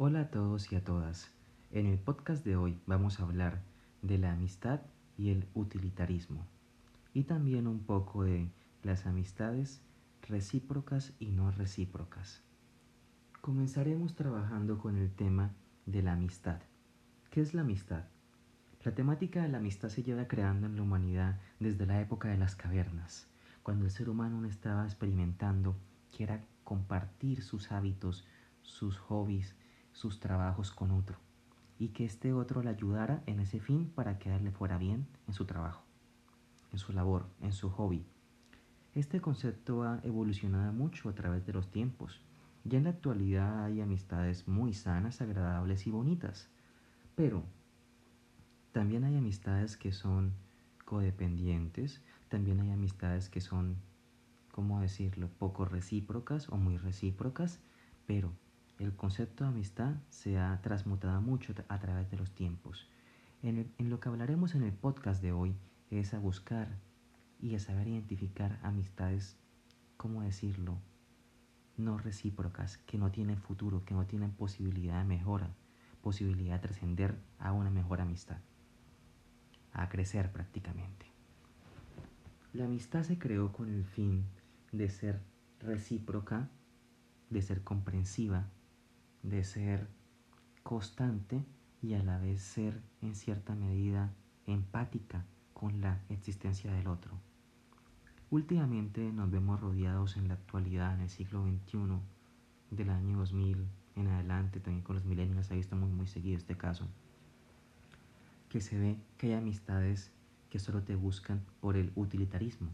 [0.00, 1.28] Hola a todos y a todas.
[1.72, 3.64] En el podcast de hoy vamos a hablar
[4.00, 4.82] de la amistad
[5.16, 6.46] y el utilitarismo
[7.12, 8.48] y también un poco de
[8.84, 9.82] las amistades
[10.22, 12.44] recíprocas y no recíprocas.
[13.40, 15.50] Comenzaremos trabajando con el tema
[15.84, 16.60] de la amistad.
[17.32, 18.04] ¿Qué es la amistad?
[18.84, 22.38] La temática de la amistad se lleva creando en la humanidad desde la época de
[22.38, 23.26] las cavernas,
[23.64, 25.74] cuando el ser humano estaba experimentando
[26.16, 28.24] que era compartir sus hábitos,
[28.62, 29.56] sus hobbies,
[29.98, 31.18] sus trabajos con otro
[31.76, 35.34] y que este otro le ayudara en ese fin para que le fuera bien en
[35.34, 35.82] su trabajo,
[36.72, 38.06] en su labor, en su hobby.
[38.94, 42.20] Este concepto ha evolucionado mucho a través de los tiempos.
[42.62, 46.48] Ya en la actualidad hay amistades muy sanas, agradables y bonitas,
[47.16, 47.42] pero
[48.70, 50.32] también hay amistades que son
[50.84, 53.74] codependientes, también hay amistades que son,
[54.52, 57.58] ¿cómo decirlo?, poco recíprocas o muy recíprocas,
[58.06, 58.32] pero
[58.78, 62.88] el concepto de amistad se ha transmutado mucho a través de los tiempos.
[63.42, 65.56] En, lo que hablaremos en el podcast de hoy
[65.90, 66.68] es a buscar
[67.40, 69.36] y a saber identificar amistades,
[69.96, 70.78] ¿cómo decirlo?
[71.76, 75.50] No recíprocas, que no tienen futuro, que no tienen posibilidad de mejora,
[76.02, 78.38] posibilidad de trascender a una mejor amistad,
[79.72, 81.06] a crecer prácticamente.
[82.52, 84.24] La amistad se creó con el fin
[84.72, 85.20] de ser
[85.60, 86.48] recíproca,
[87.30, 88.48] de ser comprensiva,
[89.22, 89.88] de ser
[90.62, 91.44] constante
[91.82, 94.12] y a la vez ser en cierta medida
[94.46, 97.12] empática con la existencia del otro.
[98.30, 102.00] Últimamente nos vemos rodeados en la actualidad, en el siglo XXI,
[102.70, 106.86] del año 2000 en adelante, también con los millennials, ahí estamos muy seguido este caso,
[108.48, 110.12] que se ve que hay amistades
[110.50, 112.70] que solo te buscan por el utilitarismo.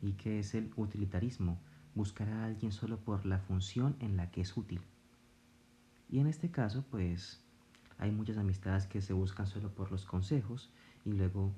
[0.00, 1.58] ¿Y qué es el utilitarismo?
[1.94, 4.80] Buscar a alguien solo por la función en la que es útil.
[6.10, 7.40] Y en este caso, pues
[7.98, 10.72] hay muchas amistades que se buscan solo por los consejos
[11.04, 11.52] y luego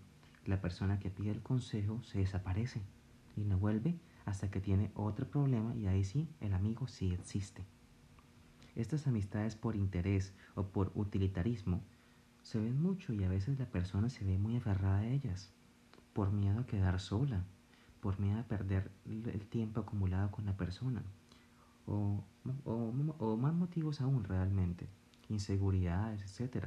[0.44, 2.82] la persona que pide el consejo se desaparece
[3.34, 3.94] y no vuelve
[4.26, 7.64] hasta que tiene otro problema y ahí sí el amigo sí existe.
[8.76, 11.82] Estas amistades por interés o por utilitarismo
[12.42, 15.50] se ven mucho y a veces la persona se ve muy aferrada a ellas
[16.12, 17.44] por miedo a quedar sola,
[18.00, 21.02] por miedo a perder el tiempo acumulado con la persona
[21.86, 22.24] o,
[22.64, 24.88] o, más motivos aún realmente,
[25.28, 26.66] inseguridades, etc.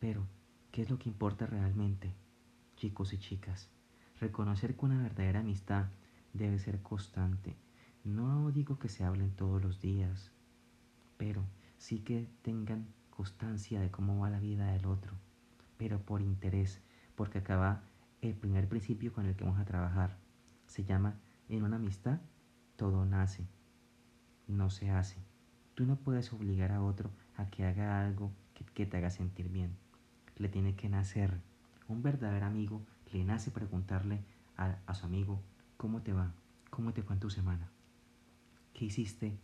[0.00, 0.26] Pero,
[0.70, 2.14] ¿qué es lo que importa realmente,
[2.76, 3.70] chicos y chicas?
[4.20, 5.86] Reconocer que una verdadera amistad
[6.32, 7.56] debe ser constante.
[8.04, 10.32] No digo que se hablen todos los días,
[11.16, 11.44] pero
[11.78, 15.12] sí que tengan constancia de cómo va la vida del otro,
[15.76, 16.80] pero por interés,
[17.16, 17.82] porque acaba
[18.22, 20.16] el primer principio con el que vamos a trabajar.
[20.66, 21.18] Se llama,
[21.48, 22.20] en una amistad,
[22.76, 23.46] todo nace
[24.48, 25.16] no se hace.
[25.74, 28.32] Tú no puedes obligar a otro a que haga algo
[28.74, 29.76] que, te haga sentir bien.
[30.36, 31.40] Le tiene que nacer.
[31.86, 32.82] Un verdadero amigo
[33.12, 34.20] le nace preguntarle
[34.56, 35.40] a, su amigo,
[35.76, 36.32] ¿cómo te va?
[36.70, 37.70] ¿Cómo te fue en tu semana?
[38.74, 39.38] ¿Qué hiciste?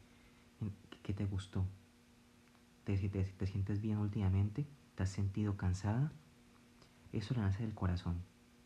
[1.03, 1.65] ¿Qué te gustó?
[2.85, 4.67] ¿Te, te, te sientes bien últimamente?
[4.97, 6.13] ¿Te has sentido cansada?
[7.13, 8.17] Eso le nace del corazón,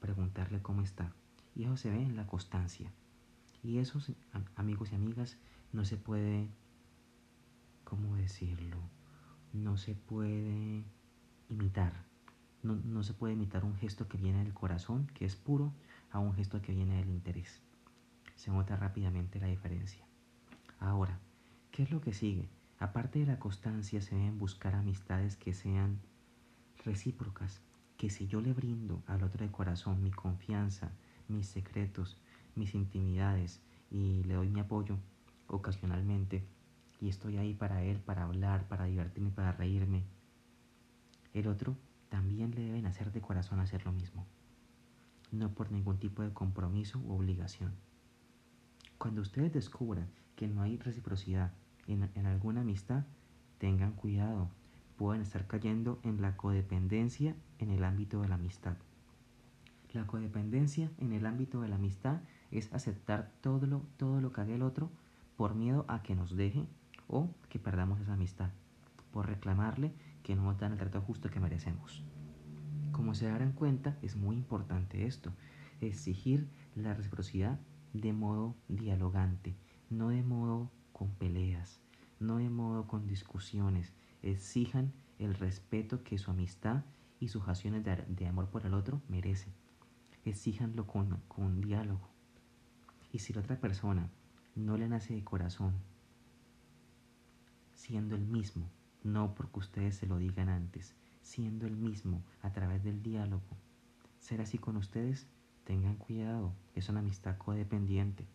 [0.01, 1.13] preguntarle cómo está.
[1.55, 2.91] Y eso se ve en la constancia.
[3.63, 4.13] Y esos
[4.57, 5.37] amigos y amigas
[5.73, 6.49] no se puede,
[7.85, 8.79] ¿cómo decirlo?
[9.53, 10.85] No se puede
[11.49, 12.07] imitar.
[12.63, 15.73] No, no, se puede imitar un gesto que viene del corazón, que es puro,
[16.11, 17.63] a un gesto que viene del interés.
[18.35, 20.05] Se nota rápidamente la diferencia.
[20.81, 21.19] Ahora,
[21.71, 22.49] ¿qué es lo que sigue?
[22.79, 26.01] Aparte de la constancia, se deben buscar amistades que sean
[26.85, 27.61] recíprocas,
[27.97, 30.93] que si yo le brindo al otro de corazón mi confianza,
[31.27, 32.17] mis secretos,
[32.55, 34.99] mis intimidades y le doy mi apoyo,
[35.49, 36.47] ocasionalmente
[37.01, 40.05] y estoy ahí para él, para hablar, para divertirme, para reírme.
[41.33, 41.77] El otro
[42.09, 44.27] también le deben hacer de corazón hacer lo mismo,
[45.31, 47.73] no por ningún tipo de compromiso u obligación.
[48.99, 51.53] Cuando ustedes descubran que no hay reciprocidad
[51.87, 53.05] en, en alguna amistad,
[53.59, 54.51] tengan cuidado,
[54.97, 58.77] pueden estar cayendo en la codependencia en el ámbito de la amistad.
[59.93, 62.21] La codependencia en el ámbito de la amistad
[62.51, 64.91] es aceptar todo lo, todo lo que haga el otro
[65.39, 66.67] por miedo a que nos deje
[67.07, 68.51] o que perdamos esa amistad,
[69.13, 69.95] por reclamarle
[70.25, 72.03] que no nos dan el trato justo que merecemos.
[72.91, 75.33] Como se darán cuenta, es muy importante esto,
[75.81, 77.61] exigir la reciprocidad
[77.93, 79.55] de modo dialogante,
[79.91, 81.81] no de modo con peleas,
[82.19, 86.83] no de modo con discusiones, exijan el respeto que su amistad
[87.21, 89.53] y sus acciones de, amor por el otro merecen.
[90.25, 92.09] Exíjanlo con, con diálogo.
[93.13, 94.11] Y si la otra persona
[94.59, 95.75] no le nace de corazón,
[97.75, 98.69] siendo el mismo
[99.03, 103.43] no porque ustedes se lo digan antes, siendo el mismo a través del diálogo.
[104.19, 105.27] Ser así con ustedes,
[105.65, 108.27] tengan cuidado, es una amistad codependiente.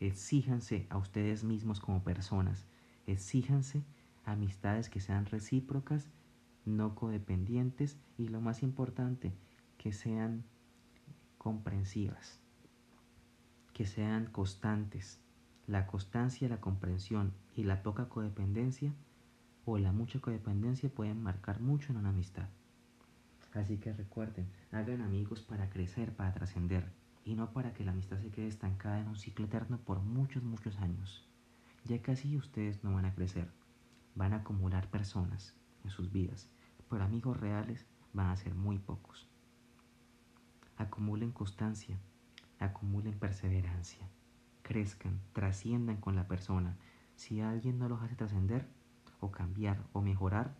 [0.00, 2.66] Exíjanse a ustedes mismos como personas,
[3.06, 3.82] exíjanse
[4.24, 6.08] amistades que sean recíprocas,
[6.64, 9.32] no codependientes y lo más importante,
[9.78, 10.44] que sean
[11.38, 12.38] comprensivas,
[13.72, 15.18] que sean constantes.
[15.70, 18.92] La constancia, la comprensión y la poca codependencia
[19.64, 22.48] o la mucha codependencia pueden marcar mucho en una amistad.
[23.54, 26.90] Así que recuerden, hagan amigos para crecer, para trascender,
[27.24, 30.42] y no para que la amistad se quede estancada en un ciclo eterno por muchos,
[30.42, 31.24] muchos años.
[31.84, 33.48] Ya que así ustedes no van a crecer,
[34.16, 36.48] van a acumular personas en sus vidas,
[36.88, 39.28] pero amigos reales van a ser muy pocos.
[40.78, 41.96] Acumulen constancia,
[42.58, 44.08] acumulen perseverancia,
[44.70, 46.76] crezcan, trasciendan con la persona.
[47.16, 48.68] Si alguien no los hace trascender,
[49.18, 50.54] o cambiar o mejorar,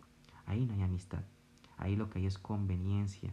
[0.45, 1.23] ahí no hay amistad.
[1.77, 3.31] Ahí lo que hay es conveniencia.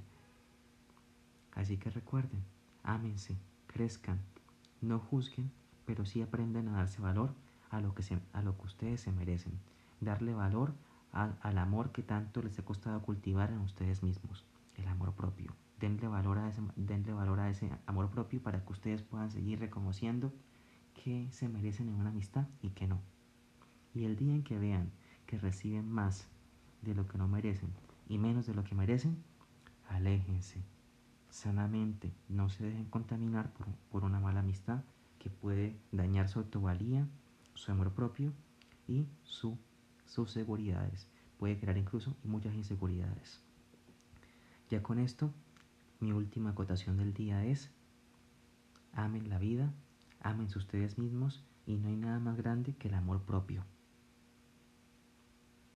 [1.57, 2.45] Así que recuerden,
[2.85, 3.37] ámense,
[3.67, 4.21] crezcan,
[4.81, 5.51] no juzguen,
[5.85, 7.35] pero sí aprendan a darse valor
[7.71, 9.59] a lo que, a lo que ustedes se merecen.
[10.01, 10.75] Darle valor
[11.11, 14.47] al amor que tanto les ha costado cultivar en ustedes mismos,
[14.77, 15.53] el amor propio.
[15.81, 19.59] Denle valor, a ese, denle valor a ese amor propio para que ustedes puedan seguir
[19.59, 20.33] reconociendo
[21.03, 23.01] que se merecen en una amistad y que no.
[23.95, 24.91] Y el día en que vean
[25.27, 26.29] que reciben más
[26.83, 27.71] de lo que no merecen
[28.09, 29.17] y menos de lo que merecen,
[29.89, 30.63] aléjense
[31.31, 33.53] sanamente, no se dejen contaminar
[33.91, 34.83] por, una mala amistad
[35.19, 37.07] que puede dañar su autovalía,
[37.55, 38.33] su amor propio
[38.87, 39.59] y su,
[40.07, 41.07] sus seguridades.
[41.39, 43.43] Puede crear incluso muchas inseguridades.
[44.71, 45.33] Ya con esto,
[46.01, 47.71] mi última acotación del día es,
[48.93, 49.73] amen la vida,
[50.21, 53.65] amense ustedes mismos y no hay nada más grande que el amor propio.